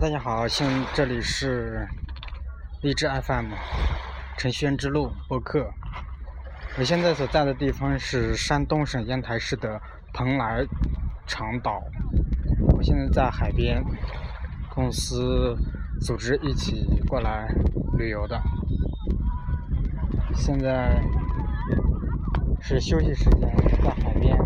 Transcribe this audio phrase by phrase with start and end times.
[0.00, 0.64] 大家好，现
[0.94, 1.84] 这里是
[2.82, 3.46] 荔枝 FM
[4.36, 5.68] 程序员之路播客。
[6.78, 9.80] 我现在所在的地方是山东省烟台市的
[10.14, 10.64] 蓬莱
[11.26, 11.82] 长岛。
[12.68, 13.82] 我现在在海边，
[14.72, 15.58] 公司
[16.00, 17.52] 组织一起过来
[17.94, 18.40] 旅游的。
[20.32, 21.02] 现在
[22.60, 24.38] 是休息时间，在海边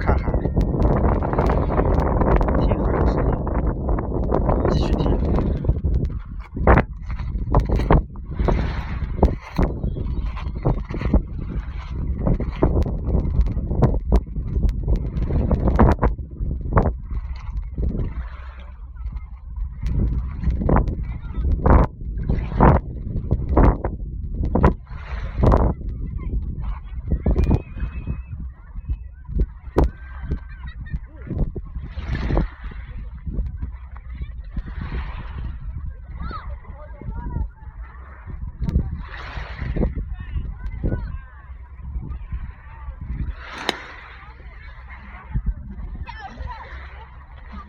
[0.00, 0.32] 看海。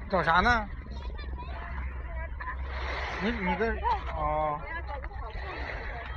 [0.09, 0.67] 找啥呢？
[3.21, 3.73] 你你这
[4.15, 4.59] 哦，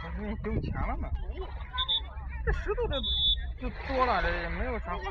[0.04, 1.08] 我说你丢钱了呢。
[2.44, 3.00] 这石头这
[3.60, 5.10] 就多了，这也没有啥好弄。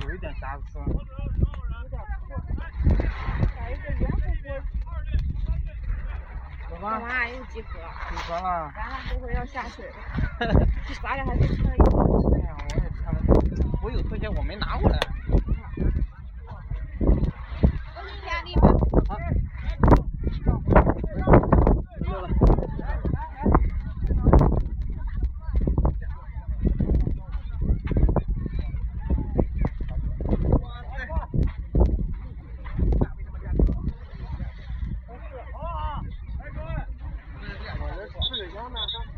[0.00, 0.80] 有一点瑕疵。
[6.68, 6.98] 走吧。
[6.98, 7.28] 走吧？
[7.28, 7.78] 又集合。
[8.10, 8.72] 集合了。
[8.74, 9.94] 咱俩这会要下水了。
[11.02, 11.84] 咱俩还是穿一个。
[12.34, 13.20] 哎呀，我也穿了，
[13.82, 14.98] 我有拖鞋，我没拿过来。
[38.68, 39.11] no, no, no.